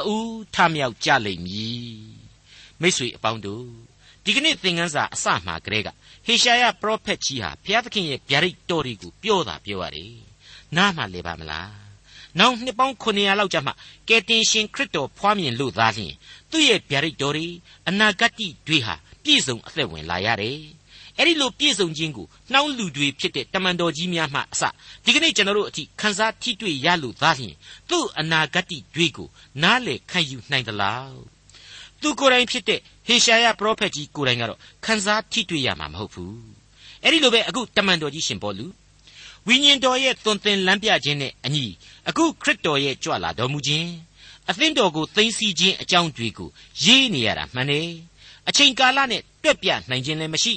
[0.06, 1.90] အူးထမြောက်ကြလိမ့်မည်
[2.80, 3.66] မိတ်ဆွေအပေါင်းတို့
[4.24, 5.88] ဒီကနေ့သင်ခန်းစာအစမှကတည်းက
[6.26, 10.14] ဟေရှာယပရောဖက်ကြီးဟာဘုရားသခင်ရဲ့ဗျာဒိတ်တော်တွေကိုပြောတာပြောရတယ်
[10.76, 11.90] နားမှလဲပါမလား
[12.38, 13.72] နောက်နှစ်ပေါင်း900လောက်ကြာမှ
[14.08, 16.14] ကယ်တင်ရှင်ခရစ်တော်ဖွားမြင်လို့သားလျှင်
[16.50, 17.46] သူ့ရဲ့ဗျာဒိတ်တော်တွေ
[17.88, 18.32] အနာဂတ်
[18.66, 20.60] တွေဟာပြည့်စုံအသက်ဝင်လာရတယ်
[21.18, 24.62] အဲ့ဒီလိုပြည့်စုံခြင်းကိုနှောင်းလူတွေဖြစ်တဲ့တမန်တော်ကြီးများမှအစ
[25.04, 27.54] ဒီကနေ့ကျွန်တော်တို့အထိခန်းစားထိတွေ့ရလို့သားလျှင်
[27.90, 29.28] သူ့အနာဂတ်တွေကို
[29.62, 31.14] နားလေခံယူနိုင်သလား
[32.00, 36.36] သူကိုယ်တိုင်ဖြစ်တဲ့ဟေရှာယပရောဖက်ကြီးကိုယ်တိုင်ကတော့ခန်းစားထိတွေ့ရမှာမဟုတ်ဘူး
[37.02, 38.66] အဲ့ဒီလိုပဲအခုတမန်တော်ကြီးရှင်ပေါလု
[39.46, 41.64] ဝိညာဉ်တော်ရဲ့သွန်သင်လမ်းပြခြင်းနဲ့အညီ
[42.08, 43.88] အခုခရစ်တော်ရဲ့ကြွလာတော်မူခြင်း
[44.50, 46.48] အသင်းတော်ကိုသိသိချင်းအကြောင်းတွေကို
[46.84, 47.88] ရေးနေရတာမှန်တယ်
[48.48, 50.54] အချိန်ကာလနဲ့တွက်ပြနိုင်ခြင်းလည်းမရှိ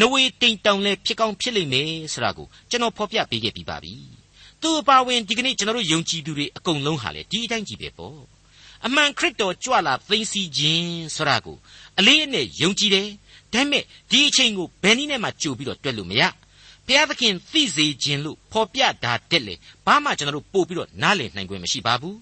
[0.00, 3.92] နဝေတိမ်တောင်လည်းဖြစ်ကောင်းဖြစ်လိမ့်မယ်ဆိုတာကိုကျွန်တော်ဖော်ပြပေးခဲ့ပြီးပါပြီ
[4.62, 8.18] သူအပါဝင်ဒီကနေ့ကျွန်တော်တို့ယုံကြည်သူတွေအကုန်လုံးဟာလေဒီအတိုင်းကြီးပဲပေါ့
[8.86, 11.56] အမှန်ခရစ်တော်ကြွလာသိသိခြင်းဆိုတာကို
[11.98, 13.08] အလေးအနက်ယုံကြည်တယ်
[13.52, 16.22] ဒါပေမဲ့ဒီအချိန်ကိုဘယ်နည်းနဲ့မှကြိုပြီးတော့တွက်လို့မရ
[16.86, 19.54] ဘုရားသခင်သိစေခြင်းလို့ဖော်ပြတာတက်လေ
[19.86, 22.16] ဘာမှကျွန်တော်တို့ပို့ပြီးတော့နားလည်နိုင်ခွင့်မရှိပါဘူး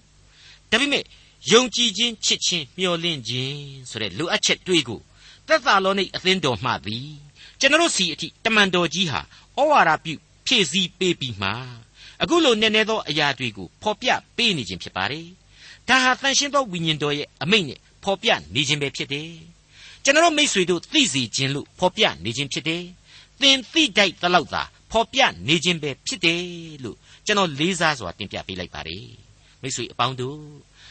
[0.73, 1.05] ဒါပေမဲ့
[1.53, 5.01] ယုံကြည်ခြင်းချစ်ခြင်းမျှော်လင့်ခြင်းဆိုတဲ့လိုအပ်ချက်တွေးကို
[5.47, 7.11] သက်သာလောနိအသင်းတော်မှသည်
[7.61, 9.21] ကျွန်တော်စီအထိတမန်တော်ကြီးဟာ
[9.59, 10.15] ဩဝါဒပြု
[10.47, 11.51] ဖြည့်ဆည်းပေးပြီးမှ
[12.23, 15.27] အခုလိုနည်းနည်းသောအရာတွေကိုဖော်ပြပေးနေခြင်းဖြစ်ပါတယ်
[15.89, 19.31] ဒါဟာတန်ရှင်းသောဝိညာဉ်တော်ရဲ့အမိန့်နဲ့ဖော်ပြနေခြင်းပဲဖြစ်တယ်
[20.05, 22.85] ကျွန်တော်မိษွေတို့သိစေခြင်းလို့ဖော်ပြနေခြင်းဖြစ်တယ်
[23.41, 26.43] သင်သိတိုက်သလောက်သာဖော်ပြနေခြင်းပဲဖြစ်တယ်
[26.85, 29.32] လို့ကျွန်တော်လေးစားစွာတင်ပြပေးလိုက်ပါတယ်
[29.63, 30.39] မိษွေအပေါင်းတို့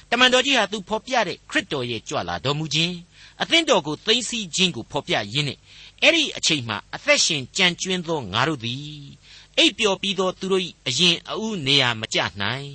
[0.09, 2.95] တမန်တော်ကြီးဟာသူဖော်ပြတဲ့ခရစ်တော်ရဲ့ကြွလာတော်မူခြင်း
[3.41, 5.57] အသင်းတော်ကိုသိသိခြင်းကိုဖော်ပြရင်းနဲ့
[6.01, 9.01] အဲ့ဒီအချိန်မှာအသက်ရှင်ကြံ့ကျွင်းသောငါတို့သည်
[9.57, 12.71] အိပ်ပျော်ပြီးသောသူတို့၏အရင်အဦးနေရာမကျနိုင်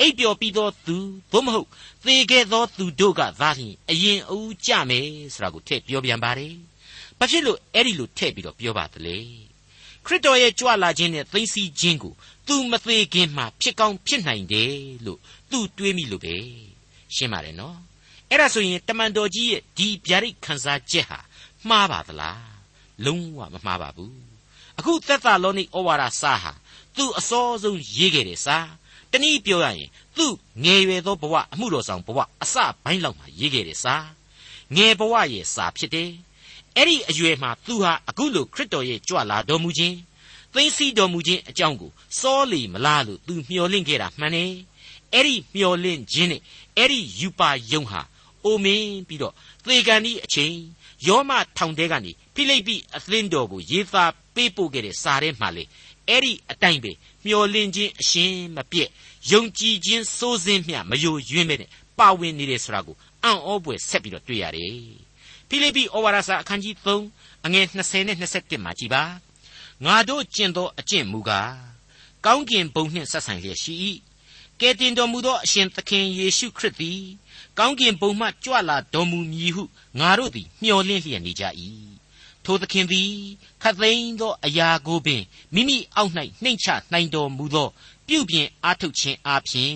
[0.00, 0.96] အိပ်ပျော်ပြီးသောသူ
[1.32, 1.68] သို့မဟုတ်
[2.04, 6.54] သေခဲ့သောသူတို့ကသာလျှင်အရင်အဦးကြမယ်ဆိုတာကိုထည့်ပြောပြန်ပါတယ်။
[7.18, 9.18] ဘာဖြစ်လို့အဲ့ဒီလိုထည့်ပြီးတော့ပြောပါသလဲ။
[10.06, 12.14] ခရစ်တော်ရဲ့ကြွလာခြင်းနဲ့သိသိခြင်းကို
[12.46, 14.74] သူမသေးခင်မှာဖြစ်ကောင်းဖြစ်နိုင်တယ်
[15.06, 16.36] လို့သူတွေးမိလို့ပဲ။
[17.14, 17.78] ရှင်းပါတယ်နော်။
[18.30, 21.18] အဲ့ဒါဆိုရင်တမန်တော်ကြီးရဲ့ဒီဗျာဒိတ်ခန်းစားချက်ဟာ
[21.68, 22.46] မှားပါသလား
[23.04, 24.16] လုံးဝမမှားပါဘူး
[24.78, 26.52] အခုသက်သာလောနိဩဝါဒစာဟာ
[26.96, 28.58] သူ့အစောဆုံးရေးခဲ့တဲ့စာ
[29.12, 30.32] တနည်းပြောရရင်သူ့
[30.64, 33.94] ငယ်ရွယ်သောဘဝအမှုတော်ဆောင်ဘဝအစပိုင်းလောက်မှာရေးခဲ့တဲ့စာ
[34.76, 36.10] ငယ်ဘဝရဲ့စာဖြစ်တယ်
[36.76, 39.96] အဲ့ဒီအရွယ်မှာသူဟာအခုလိုခရစ်တော်ရဲ့ကြွလာတော်မူခြင်း
[40.54, 44.52] သိသိတော်မူခြင်းအကြောင်းကိုစောလေမလားလို့သူမျှော်လင့်ခဲ့တာမှန်တယ်
[45.12, 46.40] အဲ့ဒီမျှော်လင့်ခြင်းနဲ့
[46.76, 48.00] အဲ့ဒီယူပါယုံဟာ
[48.44, 50.54] အိုမင်းပြီးတော့သေကန်ဒီအချိန်
[51.06, 55.64] ယောမထောင်တဲကနေဖိလိပ္ပိအသင်းတော်ကိုရေးသားပေးပို့ခဲ့တဲ့စာထဲမှာလေ
[56.08, 56.92] အဲ့ဒီအတိုင်းပဲ
[57.26, 58.88] မျော်လင့်ခြင်းအရှင်မပြည့်
[59.30, 64.74] ယုံကြည်ခြင်းစိုးစင်းမျှမယိုယွင်းမဲ့နဲ့ပါဝင်နေတယ်ဆိုတာကိုအံ့ဩဖွယ်ဆက်ပြီးတော့တွေ့ရတယ်
[65.48, 66.74] ဖိလိပ္ပိဩဝါဒစာအခန်းကြီး
[67.10, 69.02] 3အငယ်20နဲ့21မှာကြည်ပါ
[69.84, 71.54] ငါတို့ကျင့်သောအကျင့်မူကား
[72.24, 73.74] ကောင်းကင်ဘုံနှင့်ဆက်ဆိုင်လျက်ရှိ၏
[74.60, 77.02] ကယ်တင်တော်မူသောအရှင်သခင်ယေရှုခရစ်သည်
[77.58, 79.62] ကောင်းကင်ဘုံမှကြွလာတော်မူမည်ဟု
[79.98, 81.44] ငါတို့သည်မျှော်လင့်လျက်နေကြ၏
[82.44, 83.10] ထိုသခင်သည်
[83.62, 85.22] ခတ်သိမ်းသောအရာကိုပင်
[85.54, 86.12] မိမိအောက်၌
[86.42, 87.68] နှိမ့်ချနိုင်တော်မူသော
[88.06, 89.74] ပြုပြင်အားထုတ်ခြင်းအပြင်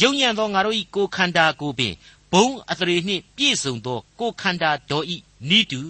[0.00, 1.94] ယုံညံ့သောငါတို့၏ကိုယ်ခန္ဓာကိုပင်
[2.32, 5.16] ဘုံအသရေနှင့်ပြည့်စုံသောကိုယ်ခန္ဓာတော်ဤ
[5.48, 5.82] နိတု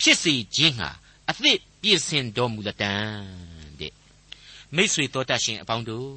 [0.00, 0.90] ဖြစ်စေခြင်းဟာ
[1.30, 2.92] အသစ် ပြည့်စင်တော်မူလတံ
[3.80, 3.92] တဲ့
[4.74, 6.10] မိษွေတော်တတ်ရှင်အပေါင်းတို့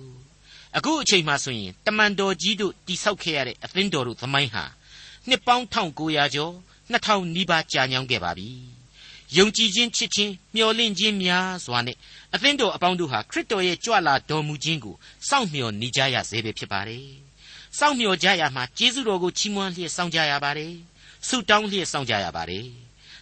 [0.77, 4.63] အခုအချိန်မှဆိုရင်တမန်တော်ကြီးတို့တိဆောက်ခဲ့ရတဲ့အသင်းတော်တို့သမိုင်းဟာ
[5.27, 6.53] နှစ်ပေါင်း1900ကျော်
[6.91, 8.49] 2000နီးပါးကြာညောင်းခဲ့ပါပြီ
[9.37, 11.97] ယုံကြည်ခြင်းချစ်ခြင်းမျှော်လင့်ခြင်းများစွာနဲ့
[12.33, 14.95] အသင်းတော်အပေါင်းတို့ဟာခရစ်တော်ရဲ့ကြွလာတော်မူခြင်းကို
[15.29, 17.07] စောင့်မျှော်နေကြရစေပဲဖြစ်ပါတယ်
[17.77, 20.73] စောင့်မျှော်ကြရမှာကျေးဇူးတော်ကိုချီးမွမ်းလျက်စောင့်ကြရပါတယ်
[21.27, 22.67] ဆုတောင်းလျက်စောင့်ကြရပါတယ်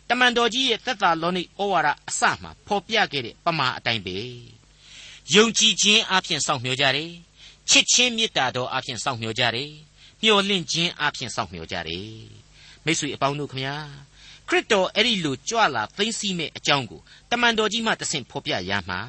[0.09, 4.17] တမန်တော်ကြီးရဲ့သက်သာလောနိဩဝါဒအစမှဖော်ပြခဲ့တဲ့ပမာအတိုင်းပဲ
[5.35, 7.11] ယုံကြည်ခြင်းအပြင်စောင့်မျှော်ကြတယ်
[7.69, 9.71] ချစ်ချင်းမေတ္တာတော်အပြင်စောင့်မျှော်ကြတယ်
[10.23, 12.09] မျှော်လင့်ခြင်းအပြင်စောင့်မျှော်ကြတယ်
[12.85, 13.75] မိတ်ဆွေအပေါင်းတို့ခမညာ
[14.47, 18.99] ခရစ်တော်အဲ့ဒီလိုကြွလာသိမ့်စီမဲ့အကြောင်းကိုတမန်တော်ကြီးမှတဆင့်ဖော်ပြရမှာ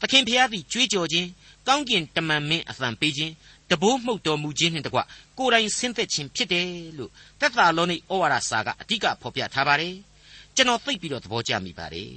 [0.00, 1.28] သခင်ဖျားသည်ကြွေးကြော်ခြင်း
[1.68, 3.32] ကောင်းကင်တမန်မင်းအသံပေးခြင်း
[3.70, 5.00] တဘိုးမှုတ်တော်မူခြင်းနှင့်တကွ
[5.38, 6.66] ကိုယ်တိုင်ဆင်းသက်ခြင်းဖြစ်တယ်
[6.98, 9.94] လို့သက်သာလောနိဩဝါဒစာကအဓိကဖော်ပြထားပါတယ်
[10.56, 12.12] ကျွန်တော်သိပြီးတော့သဘောကျမိပါတယ်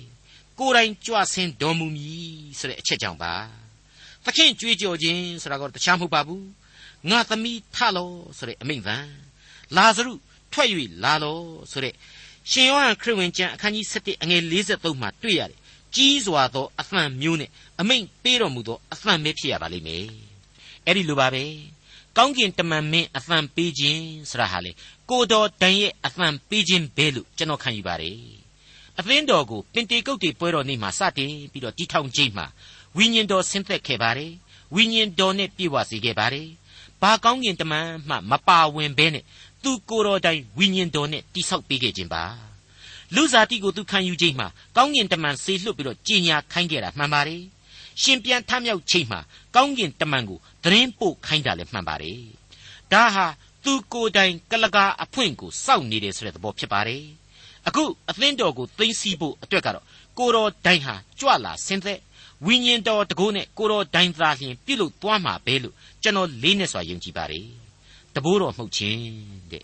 [0.60, 3.34] ကိုယ်တိုင်ကြွဆင်းတော်မူမည်ဆိုတဲ့အချက်ကြောင့်ပါ
[4.26, 6.46] သခင်ကြွေးကြော်ခြင်းဆိုတာကတခြားမဟုတ်ပါဘူး
[7.10, 8.98] ငါသမီးထလောဆိုတဲ့အမိန့်သံ
[9.78, 10.14] လာဇရု
[10.54, 10.70] ထွက်၍
[11.04, 11.40] လာလော
[11.72, 11.94] ဆိုတဲ့
[12.52, 15.60] ရှင်ယောဟန်ခရစ်ဝင်ကျမ်းအခန်းကြီး7အငယ်53မှာတွေ့ရတယ်
[15.96, 17.50] ကြီးစွာသောအသံမျိုးနဲ့
[17.80, 20.06] အမိန့်ပေးတော်မူသောအသံပဲဖြစ်ရပါလိမ့်မယ်
[20.86, 21.44] အဲ့ဒီလိုပါပဲ
[22.22, 24.72] ကောင်းကင်တမန်မင်းအသံပေးခြင်းဆိုတာဟာလေ
[25.10, 28.18] ကိုတော်တန်ရဲ့အသံပေးခြင်းပဲလို့ကျွန်တော်ခံယူပါတယ်
[29.00, 32.46] အသင်းတော်ကိုပင်တေကုတ်တေပွဲတော်နေ့မှာစတင်ပြီးတော့တီထောင်ခြင်းမှာ
[32.98, 34.32] ဝိညာဉ်တော်ဆင်းသက်ခဲ့ပါတယ်
[34.76, 36.48] ဝိညာဉ်တော်နဲ့ပြည့်ဝစေခဲ့ပါတယ်
[37.02, 39.24] ဘာကောင်းကင်တမန်မှမပါဝင်ဘဲနဲ့
[39.64, 42.24] သူကိုယ်တော်တိုင်ဝိညာဉ်တော်နဲ့တိဆောက်ပေးခဲ့ခြင်းပါ
[43.16, 47.42] လူစားတိကိုသူခံယူခြင်းမှာကောင်းကင်တမန်ဆေလွတ်ပြီးတော့ကြည်ညာခိုင်းခဲ့တာမှန်ပါတယ်
[48.02, 49.20] ရှင်ပြန်ထမြောက်ချိန်မှာ
[49.56, 52.22] ကောင်းကင်တမန်ကိုသတင်းပို့ခိုင်းတာလည်းမှန်ပါတယ်
[52.92, 53.26] ဒါဟာ
[53.64, 57.04] သူကိုယ်တိုင်ကလကာအဖွင့်ကိုစောင့်နေတယ်ဆိုတဲ့သဘောဖြစ်ပါတယ်
[57.68, 59.86] အခုအသင်းတော်ကိုသိသိဖို့အတွက်ကတော့
[60.18, 62.00] ကိုတော်တိုင်ဟာကြွလာဆင်းသက်
[62.46, 67.48] ဝိညာဉ်တော်တကိုးနဲ့ကိုတော်တိုင်သာလျှင်ပြုလုပ်သွားမှာပဲလို့ကျွန်တော်လေးနဲ့စွာယုံကြည်ပါတယ်
[68.16, 69.04] တဘိုးတော်မှုတ်ခြင်း
[69.52, 69.64] တဲ့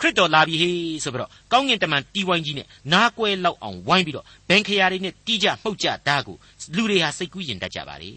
[0.00, 6.36] ခရစ်တော်လာပြီဟေးဆိုပြီးတော့ကောင်းကင်တမန်တီးဝိုင်းကြီးနဲ့နားကွဲလောက်အောင်ဝိုင်းပြီးတော့ဘန်ခရာတွေနဲ့တီးကြမှုတ်ကြဓာတ်ကို
[6.76, 8.12] လူတွေဟာစိတ်ကူးရင်တတ်ကြပါလေ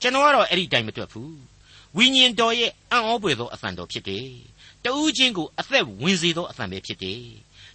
[0.00, 1.36] ကျွန်တော်ကတော့အဲ့ဒီတိုင်မတွက်ဘူး
[1.96, 4.28] ဝိညာဉ်တော်ရဲ့အံ့ဩပွေသောအသံတော်ဖြစ်တယ်
[4.84, 7.22] တူးချင်းကိုအသက်ဝင်စေသောအသံပဲဖြစ်တယ်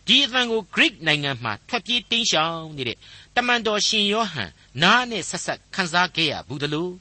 [0.07, 2.97] ဒီအသံကို Greek နိုင်ငံမှာထွက်ပြေးတင်းရှောင်နေတဲ့
[3.35, 6.93] တမန်တော်ရှင်ယောဟန်နားနဲ့ဆက်ဆက်ခန်းစားခဲ့ရဘူးတလို့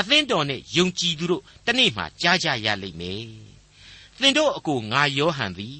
[0.00, 3.26] အသင်းတော်နဲ့ယုံကြည်သူတို့တနေ့မှကြားကြရလိမ့်မယ်
[4.20, 5.78] သင်တို့အကိုငါယောဟန်သည်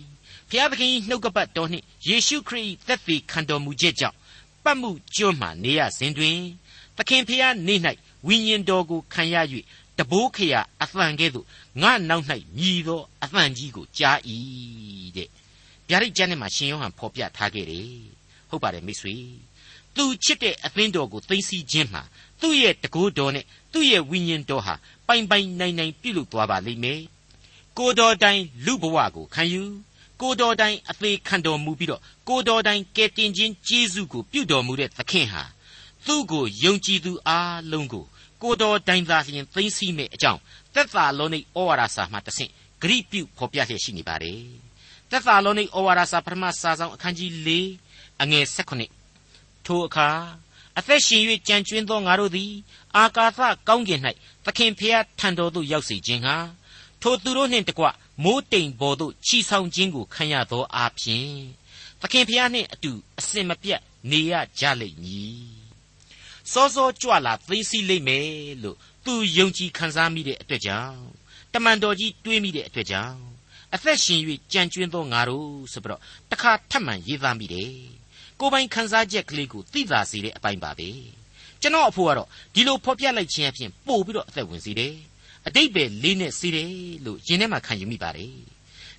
[0.55, 4.17] ဖျားသခင်နှုတ်ကပတ်တော်နှင့်ယေရှုခရစ်သက်သေခံတော်မူခြင်းကြောင့်
[4.65, 6.39] ပတ်မှုကျွမ်းမှနေရစဉ်တွင်
[6.97, 7.75] သခင်ဖျားနေ၌
[8.27, 9.37] ဝိညာဉ်တော်ကိုခံရ၍
[9.99, 11.47] တဘိုးခရာအသံကဲ့သို့
[11.83, 12.25] ငါနောက်၌
[12.57, 14.19] မြည်သောအသံကြီးကိုကြား၏
[15.17, 15.29] တဲ့
[15.89, 17.89] ဗျာဒိတ်ကျမ်းထဲမှာရှင်ယောဟန်ဖော်ပြထားခဲ့တယ်
[18.49, 19.15] ဟုတ်ပါတယ်မိတ်ဆွေ
[19.97, 22.03] သူချစ်တဲ့အသင်းတော်ကိုသိသိခြင်းမှာ
[22.41, 24.75] သူ့ရဲ့တကိုးတော်နဲ့သူ့ရဲ့ဝိညာဉ်တော်ဟာ
[25.07, 27.01] ပိုင်ပိုင်နိုင်နိုင်ပြုလုပ်သွားပါလိမ့်မယ်
[27.79, 29.63] ကိုတော်တိုင်လူဘဝကိုခံယူ
[30.23, 35.43] ကိုတော်တိုင်အသေးခံတော်မူပြီးတော့ကိုတော်တိုင်ကယ်တင်ခြင်းကျေးဇူးကိုပြုတော်မူတဲ့သခင်ဟာ
[36.07, 38.05] သူ့ကိုယုံကြည်သူအားလုံးကို
[38.43, 40.41] ကိုတော်တိုင်သာလျှင်သိသိမဲ့အကြောင်း
[40.75, 42.51] သက်သာလောနိဩဝါဒစာမှတဆင့်
[42.83, 44.41] ဂရိပြုဖော်ပြလျက်ရှိနေပါတယ်
[45.11, 47.49] သက်သာလောနိဩဝါဒစာပထမစာဆောင်အခန်းကြီး၄
[48.23, 48.83] အငယ်၁၈
[49.67, 50.09] ထိုအခါ
[50.79, 52.53] အသက်ရှင်၍ကြံကျွင်းသောငါတို့သည်
[52.97, 54.01] အာကာသကောင်းကင်၌
[54.45, 56.37] သခင်ဖျားထံတော်သို့ရောက်စေခြင်းဟာ
[57.03, 57.85] ထိုသူတို့နှင့်တကွ
[58.25, 61.31] မိုးတိမ်ပေါ်သို့ချီဆောင်ခြင်းကိုခံရသောအပြင်
[62.01, 63.81] သခင်ဖျားနှင့်အတူအစင်မပြတ်
[64.11, 65.53] နေရကြလိမ့်မည်
[66.53, 68.31] စောစောကြွလာသိသိလိမ့်မယ်
[68.63, 71.01] လို့သူယုံကြည်ခံစားမိတဲ့အတွက်ကြောင့်
[71.53, 73.19] တမန်တော်ကြီးတွေးမိတဲ့အတွက်ကြောင့်
[73.75, 74.21] အသက်ရှင်၍
[74.53, 77.73] ကြံကျွင်းသောငါတို့ဆိုပြီးတော့တခါထပ်မံရေးသားမိတယ်
[78.41, 80.91] ကိုပိုင်ခန်းစားချက်ကလေးကိုသိသာစေတဲ့အပိုင်းပါပဲ
[81.61, 84.95] ကျွန်တော်အဖို့ကတော့ဒီလိုဖော်ပြလိုက်ခြင်းအပြင်ပို့ပြီးတော့အသက်ဝင်စေတယ်
[85.47, 86.73] အတိတ်ပဲလေးနဲ့စေတယ်
[87.05, 88.35] လို့ယင်ထဲမှာခံယူမိပါတယ်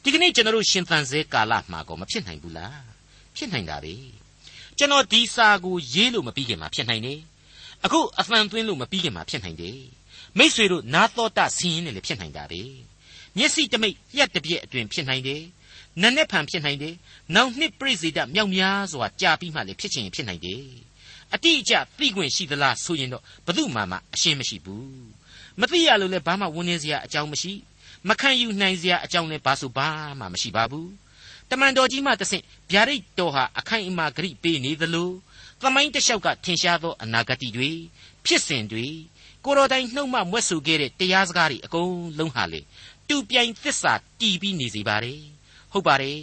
[0.03, 2.81] ဒီကနေ့ကျွန်တော်တို့ရှင်သန်စေကာလမှာကောမဖြစ်နိုင်ဘူးလား
[3.35, 3.95] ဖြစ်နိုင်တာပဲ
[4.77, 7.19] ကျွန်တော်ဒီစာကိုရေးလို့မပြီးခင်မှာဖြစ်နိုင်တယ်
[7.85, 9.79] အခုအသံသွင်းလို့မပြီးခင်မှာဖြစ်နိုင်တယ်
[10.37, 12.61] မိษွေတို့နာတော်တဆင်းရင်လည်းဖြစ်နိုင်တာပဲ
[13.37, 15.43] မျက်စိတမိတ်လျက်တစ်ပြက်အတွင်ဖြစ်နိုင်တယ်
[16.01, 16.95] နက်နဲ့ဖန်ဖြစ်နိုင်တယ်။
[17.35, 20.63] နောက်နှစ်ပြိစေတမြောက်များစွာကြာပြီးမှလည်းဖြစ်ချင်ဖြစ်နိုင်တယ်။
[21.33, 24.83] အတိအကျသိခွင့်ရှိသလားဆိုရင်တော့ဘယ်သူမှမအရှင်းမရှိဘူး။
[25.59, 27.53] မသိရလို့လည်းဘာမှဝန်နေစရာအကြောင်းမရှိ။
[28.07, 29.87] မခံယူနိုင်စရာအကြောင်းလည်းဘာဆိုဘာ
[30.19, 30.89] မှမရှိပါဘူး။
[31.49, 35.11] တတမန်တော်ကြီးမှတဆင့်ဗျာဒိတ်တော်ဟာအခိုင်အမာဂရိပေးနေသလို
[35.61, 37.71] သမိုင်းတလျှောက်ကထင်ရှားသောအနာဂတ်တွေ
[38.25, 38.87] ဖြစ်စဉ်တွေ
[39.45, 42.61] ကိုတော်တိုင်နှုတ်မှမွဲ့ဆိုခဲ့တဲ့တရားစကားတွေအကုန်လုံးဟာလေ
[43.07, 45.21] တူပြိုင်သစ္စာတီးပြီးနေစေပါတယ်
[45.71, 46.19] ဟုတ်ပါတယ်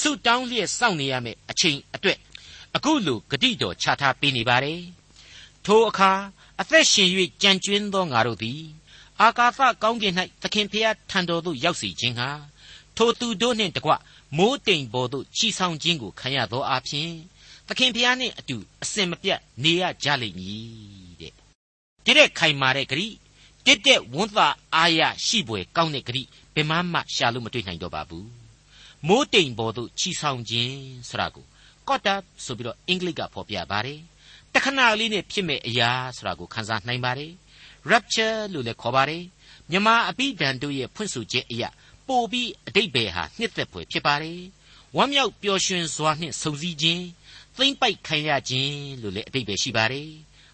[0.00, 2.18] ဆုတောင်းလျက်စောင့်နေရမယ့်အချိန်အတွက်
[2.76, 4.80] အခုလိုဂတိတော်ချထားပေးနေပါတယ်
[5.66, 6.12] ထိုအခါ
[6.60, 7.08] အသက်ရှင်၍
[7.42, 8.60] ကြံကျွင်းသောငါတို့သည်
[9.20, 12.28] အာကာသကောင်းကင်၌သခင်ဖျားထံတော်သို့ရောက်စီခြင်းဟာ
[12.96, 13.92] ထိုသူတို့နှင့်တကွ
[14.36, 17.10] မိုးတိမ်ပေါ်သို့ချီဆောင်ခြင်းကိုခံရသောအဖြစ်
[17.68, 21.32] သခင်ဖျားနှင့်အတူအစင်မပြတ်နေရကြလိမ့်မည်တဲ့
[22.06, 23.08] တတဲ့ခိုင်မာတဲ့ဂရိ
[23.66, 26.22] တက်တဲ့ဝန်သားအားရရှိပွေကောင်းတဲ့ဂရိ
[26.54, 28.28] ဘယ်မှမှရှာလို့မတွေ့နိုင်တော့ပါဘူး
[29.06, 30.76] မိုးတိမ်ပေါ်သို့ချီဆောင်ခြင်း
[31.08, 31.46] ဆိုတာကို
[31.88, 34.00] ကော့တာဆိုပြီးတော့အင်္ဂလိပ်ကဖော်ပြပါတယ်
[34.54, 37.32] တခဏလေးနဲ့ဖြစ်မဲ့အရာဆိုတာကိုခန်းစားနိုင်ပါတယ်
[37.90, 39.24] rapture လို့လည်းခေါ်ပါတယ်
[39.70, 41.68] မြမအပိဒံတို့ရဲ့ဖွင့်ဆိုချက်အရာ
[42.08, 44.40] ပို့ပြီးအတိတ်ဘယ်ဟာနှစ်သက်ဖွယ်ဖြစ်ပါတယ်
[44.96, 47.04] ဝမ်းမြောက်ပျော်ရွှင်စွာနှင့်ဆုံစည်းခြင်း
[47.56, 50.10] သိမ့်ပိုက်ခံရခြင်းလို့လည်းအတိတ်ပဲရှိပါတယ်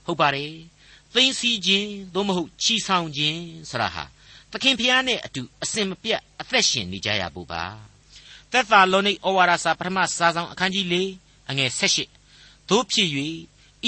[0.06, 0.52] ဟုတ်ပါတယ်
[1.14, 4.04] သိမ့်စီခြင်းသို့မဟုတ်ချီဆောင်ခြင်းဆရာဟာ
[4.50, 7.64] သခင်ဖျားနဲ့အတူအစင်မပြတ်အသက်ရှင်နေကြရဖို့ပါ
[8.52, 10.96] သက်သာလောနိဩဝါဒစာပထမစာဆောင်အခန်းကြီး၄
[11.52, 11.96] အငယ်၁၈
[12.68, 13.08] တို့ဖြစ်၍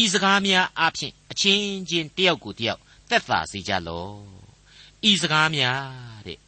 [0.03, 4.19] ဤစကားများအဖျင်အချင်းချင်းတယောက်ကိုတယောက်သက်သာစေကြလော့
[5.11, 6.39] ဤစကားများတဲ့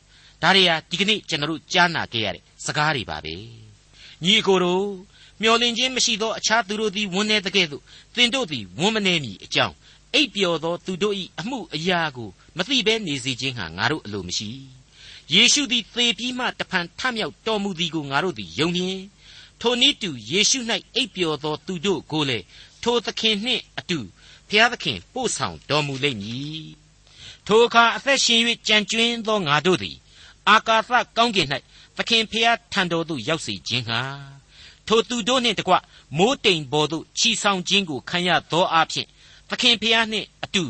[0.43, 3.35] ဒါတွေဟာဒီကနေ့ကျွန်တော်တို့ကြားနာခဲ့ရတဲ့စကားတွေပါပဲ
[4.25, 4.87] ညီအကိုတို့
[5.43, 7.83] မျောလင့်ခြင်းမရှိသောအခြားသူတို့သည်ဝန်းနေတကဲ့သို့
[8.17, 9.75] သင်တို့သည်ဝန်းမနေမည်အကြောင်း
[10.15, 14.51] အိပ်ပျော်သောသူတို့၏အမှုအရာကိုမသိဘဲနေစေခြင်းဟာငါတို့အလိုမရှိ
[15.33, 18.99] ယေရှုသည်သေပြီးမှတဖန်ထမြောက်တော်မူသည်ကိုငါတို့သည်ယုံမြင်
[19.61, 20.59] ထိုနည်းတူယေရှု၌
[20.95, 22.45] အိပ်ပျော်သောသူတို့ကိုလည်း
[22.83, 23.99] ထိုသခင်နှင့်အတူ
[24.49, 26.67] ဖျားသခင်ပို့ဆောင်တော်မူလိမ့်မည်
[27.47, 29.97] ထိုအခါအသက်ရှင်၍ကြံကျွင်းသောငါတို့သည်
[30.49, 31.49] အာကာသကောင်းကင်၌
[31.97, 34.01] သခင်ဖျားထံတော်သို့ရောက်စေခြင်းဟာ
[34.89, 35.75] ထိုသူတို့နှင့်တကွ
[36.19, 39.07] မိုးတိမ်ပေါ်သို့ချီဆောင်ခြင်းကိုခံရသောအဖြစ်
[39.51, 40.65] သခင်ဖျားနှင့်အတူ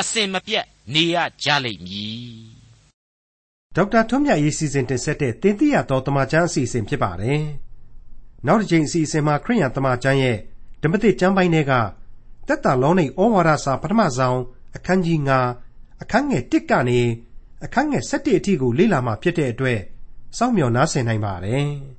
[0.00, 2.58] အစင်မပြတ်နေရကြလိမ့်မည်
[3.76, 7.40] ဒေါက်တာထွန်းမြတ်ရေးစီစဉ်တင်ဆက်တဲ့တင်ပြတော်တမချန်းအစီအစဉ်ဖြစ်ပါတယ်
[8.46, 10.36] နောက်တစ်ချိန်အစီအစဉ်မှာခရိယန်တမချန်းရဲ့
[10.82, 11.72] ဓမ္မသစ်ကျမ်းပိုင်းတွေက
[12.48, 14.38] တက်တာလောနေဩဝါဒစာပထမဆုံး
[14.76, 15.18] အခန်းကြီး
[15.60, 17.00] 9အခန်းငယ်1ကနေ
[17.64, 19.80] အခန်းငယ်7အထိကိုလေ့လာမှဖြစ်တဲ့အတွက်
[20.36, 21.97] စောင့်မျှော်နားဆင်နိုင်ပါတယ်